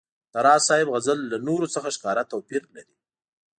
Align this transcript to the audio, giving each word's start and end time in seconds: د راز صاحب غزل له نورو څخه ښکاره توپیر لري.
د 0.33 0.35
راز 0.45 0.61
صاحب 0.67 0.87
غزل 0.95 1.19
له 1.31 1.37
نورو 1.47 1.65
څخه 1.75 1.89
ښکاره 1.95 2.23
توپیر 2.31 2.63
لري. 2.75 2.95